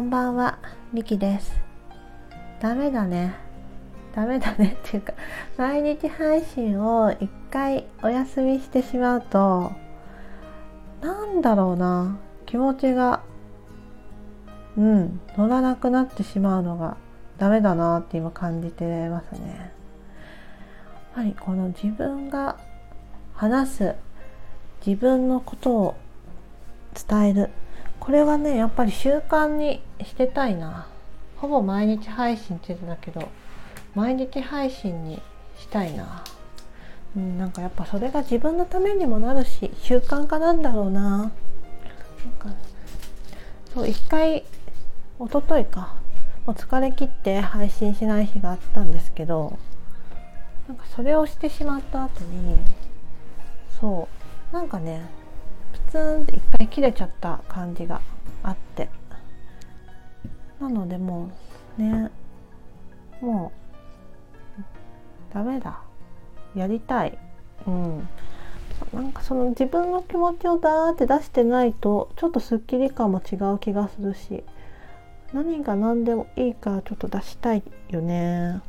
[0.00, 0.58] こんばんは、
[0.94, 1.60] みきです。
[2.58, 3.34] ダメだね。
[4.14, 5.12] ダメだね っていうか、
[5.58, 9.72] 毎日配信を一回お休みしてしまうと、
[11.02, 12.16] なんだろうな、
[12.46, 13.20] 気持ちが、
[14.78, 16.96] うん、乗らなくなってしまうのが
[17.36, 19.54] ダメだなって今感じてますね。
[19.54, 19.68] やっ
[21.14, 22.56] ぱりこの自分が
[23.34, 23.94] 話す
[24.86, 25.94] 自分のことを
[26.94, 27.50] 伝える
[28.00, 30.88] これはねやっぱり習慣にしてたいな。
[31.36, 33.28] ほぼ毎日配信って言ってたけど
[33.94, 35.22] 毎日配信に
[35.58, 36.22] したいな、
[37.16, 41.00] うん、なんかやっぱそれが自分のためにもなるし習慣化なんだろうな。
[41.18, 41.30] なん
[42.38, 42.48] か
[43.72, 44.44] そう一回
[45.18, 45.94] 一昨日か
[46.44, 49.58] もう疲れ切って配信しない日があったんですけど
[50.68, 52.58] なんかそれをしてしまった後に
[53.80, 54.08] そ
[54.52, 55.08] うなんかね
[55.90, 58.00] ツンって一回切れちゃった感じが
[58.42, 58.88] あって。
[60.60, 61.30] なのでも
[61.78, 62.10] うね
[63.20, 63.52] も
[64.58, 65.80] うダメだ。
[66.54, 67.18] やりたい。
[67.66, 68.08] うん。
[68.92, 74.42] なんかその自分の気持ちをダーって出してないとちょっとすっきり感も違う気がするし
[75.34, 78.62] 何が何でもいいからちょっと出したいよね。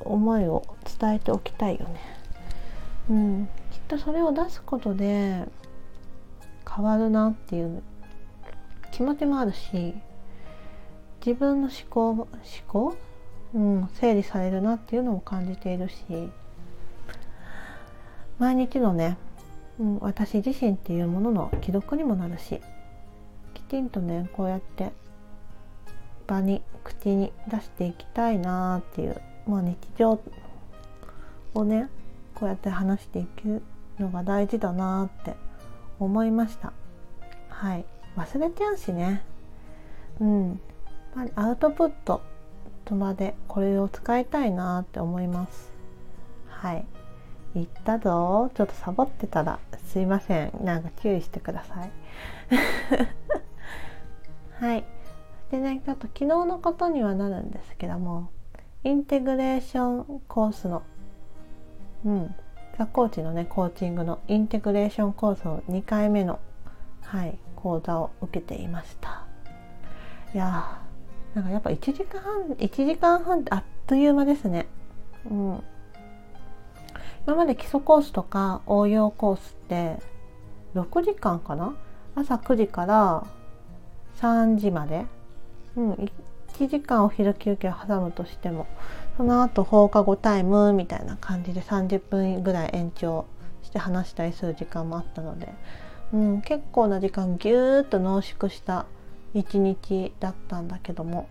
[0.00, 0.62] 思いを
[1.00, 2.00] 伝えておきたいよね。
[3.10, 3.48] うん。
[3.70, 5.44] きっとそれを出すことで
[6.74, 7.82] 変わるなっていう
[8.92, 9.94] 気持ちもあるし
[11.24, 12.28] 自分の思考思
[12.66, 12.96] 考、
[13.54, 16.04] うん、整理されるなっていうのも感じているし
[18.38, 19.16] 毎日のね、
[19.80, 22.60] うん、私自身っていうものの記録にもなるし
[23.54, 24.92] きちんとねこうやって
[26.26, 30.20] 場に口に出していきたいなっていう、まあ、日常
[31.54, 31.88] をね
[32.34, 33.62] こうやって話していく
[33.98, 35.34] のが大事だなって
[35.98, 36.72] 思いました。
[37.48, 37.84] はい。
[38.16, 39.22] 忘れちゃうしね。
[40.20, 40.48] うん。
[40.50, 40.58] やっ
[41.14, 42.22] ぱりアウトプット
[42.84, 45.72] とまでこれを使いたいなって思います。
[46.48, 46.86] はい。
[47.54, 48.50] 言ったぞ。
[48.54, 49.58] ちょっとサボってたら。
[49.86, 50.52] すいません。
[50.64, 51.90] なんか注意してください。
[54.64, 54.84] はい。
[55.50, 58.30] でねちょっと昨日のことにはなるんですけども。
[58.84, 60.82] インテグレーションコースの。
[62.04, 62.34] うん。
[62.78, 66.38] ザ・コーチのねコーチングのインテグレーションコースの2回目の、
[67.02, 69.24] はい、講座を受けていました。
[70.32, 74.66] いやーなんかやっぱ1時間半1時間半ってあっという間ですね。
[75.30, 75.62] うん。
[77.26, 79.98] 今まで基礎コースとか応用コースって
[80.74, 81.74] 6時間かな？
[82.14, 83.26] 朝9時から
[84.20, 85.04] 3時まで、
[85.76, 86.10] うん、
[86.58, 88.66] 1時間お昼休憩を挟むとしても
[89.16, 93.26] その後放課後タイムみたいな感じで30分ぐらい延長
[93.62, 95.52] して話したりする時間もあったので、
[96.12, 98.86] うん、結構な時間ぎゅーっと濃縮した
[99.34, 101.28] 一日だったんだけども。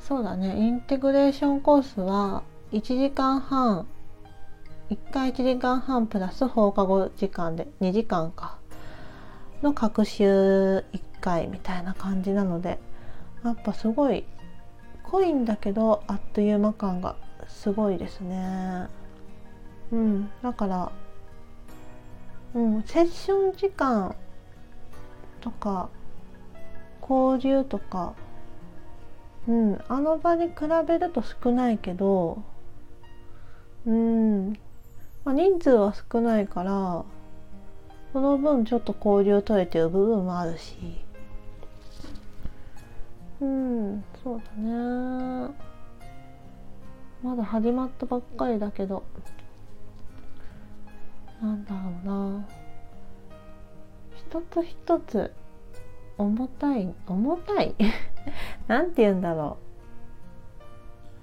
[0.00, 0.56] そうだね。
[0.56, 3.88] インテグレーションコースは1時間半
[4.90, 8.58] 1回1時間半プラス放課後時間で2時間か。
[9.66, 12.78] の各週1回みたいな感じなので
[13.44, 14.24] やっぱすごい
[15.02, 17.16] 濃いんだけどあっという間感が
[17.48, 18.88] すごいですね。
[19.92, 20.30] うん。
[20.42, 20.92] だから
[22.54, 22.82] うん。
[22.82, 24.16] セッション時間
[25.40, 25.88] とか
[27.00, 28.14] 交流とか
[29.48, 29.84] うん。
[29.88, 30.52] あの場に比
[30.86, 32.42] べると少ないけど
[33.84, 34.52] うん、
[35.24, 37.04] まあ、人数は少ないから
[38.16, 40.74] その分ちょっと交流取れてる部分もあるし。
[43.42, 45.54] うんそうだね。
[47.22, 49.02] まだ始まったばっかりだけど。
[51.42, 52.48] なんだろうな。
[54.14, 55.30] 一つ一つ
[56.16, 57.74] 重たい重たい？
[58.66, 59.58] なんて言うんだろ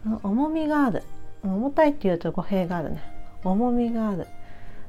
[0.06, 0.20] う。
[0.22, 1.02] 重みがある。
[1.44, 3.02] 重たいって言うと語弊があるね。
[3.44, 4.28] 重みがある。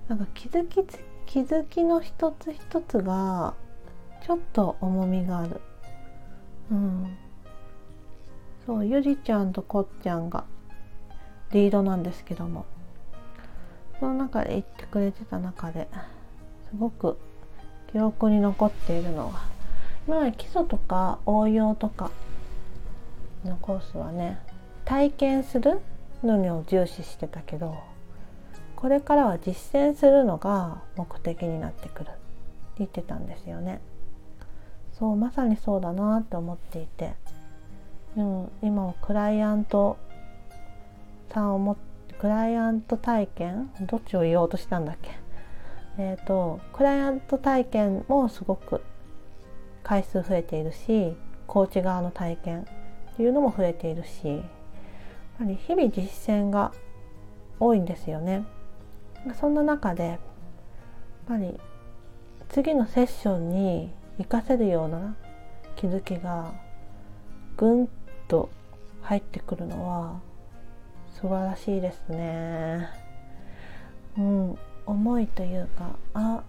[0.07, 0.85] なんか気づき
[1.27, 3.55] 気づきの一つ一つが
[4.27, 5.61] ちょっと重みがある。
[6.71, 7.17] うん。
[8.67, 10.45] そうゆりちゃんとこっちゃんが
[11.53, 12.67] リードなんですけども。
[14.01, 15.89] その中で言ってくれてた中で
[16.71, 17.17] すごく
[17.93, 19.41] 記憶に残っているのが
[20.07, 22.11] 今まで基礎とか応用とか
[23.45, 24.39] のコースはね
[24.85, 25.81] 体験する
[26.23, 27.79] のにを重視してたけど
[28.85, 32.19] これからは実践するのが目的になってくるって
[32.81, 33.81] 言ってたんですよね。
[34.93, 37.15] そうまさにそうだなって思っていて、
[38.15, 39.97] うん、今はクライアント
[41.33, 41.79] さんをも
[42.19, 43.71] クライアント体験？
[43.81, 45.13] どっちを言おうとしたんだっけ？
[45.97, 48.83] えっ、ー、とクライアント体験もすごく
[49.83, 51.17] 回数増えているし
[51.47, 52.61] コーチ側の体験
[53.13, 54.43] っていうのも増えているしやっ
[55.39, 56.73] ぱり日々実践が
[57.59, 58.45] 多いんですよね。
[59.33, 60.19] そんな中でやっ
[61.27, 61.59] ぱり
[62.51, 65.17] 次のセッションに活かせるような
[65.77, 66.53] 気づきが
[67.57, 67.89] ぐん
[68.29, 68.51] と
[69.03, 70.21] 入ってくるのは
[71.21, 72.89] 素晴らしいですね。
[74.19, 76.43] うん、思いというかあ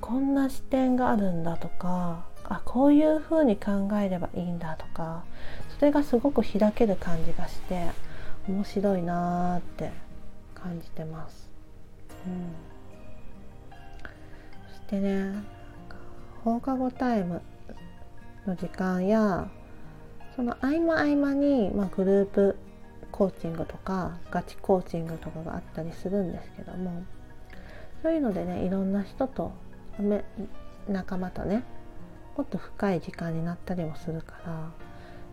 [0.00, 5.24] こんな視点があるんだとかあこういうふうに考えればいいんだとか
[5.78, 7.88] それがすごく開ける感じがして
[8.48, 9.90] 面白いなーって
[10.54, 11.47] 感じてます。
[14.68, 15.32] そしてね
[16.44, 17.42] 放課後タイム
[18.46, 19.48] の時間や
[20.36, 22.56] その合間合間に、まあ、グループ
[23.10, 27.02] コーチングとかガチコーチングとかがあったりするんですけども
[28.02, 29.52] そういうのでねいろんな人と
[30.88, 31.64] 仲間とね
[32.36, 34.70] もっと深い時間になったりもするから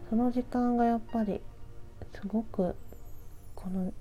[0.09, 1.41] その時間がやっぱり
[2.13, 2.75] すごく
[3.53, 3.93] この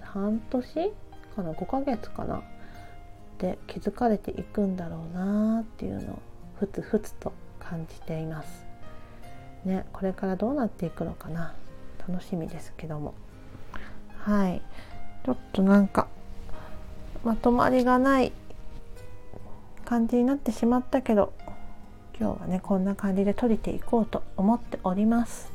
[0.00, 0.92] 半年
[1.32, 2.42] かな5ヶ月かな
[3.38, 6.18] で気づかれていくんだろうなっていうのを
[6.58, 8.66] ふつふつと感じています。
[9.64, 11.54] ね、これからどうなっていくのかな。
[12.08, 13.14] 楽しみですけども。
[14.18, 14.62] はい。
[15.24, 16.08] ちょっとなんか
[17.24, 18.32] まとまりがない
[19.84, 21.32] 感じになってしまったけど
[22.18, 25.52] 今日はねこんな感じで撮れていこうと思っております。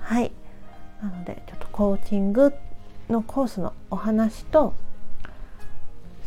[0.00, 0.32] はい。
[1.02, 2.52] なのでちょっとコーチング
[3.08, 4.74] のコースのお話と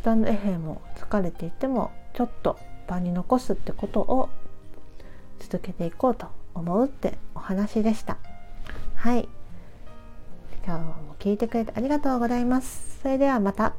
[0.01, 2.57] スタンド FM を疲れていてもちょっと
[2.88, 4.30] 場に残すってことを
[5.39, 6.25] 続けていこうと
[6.56, 8.18] 思うってお話でした。
[8.95, 9.30] はい。
[10.65, 13.00] 今日も聞いてくれてありがとうございます。
[13.03, 13.75] それではまた。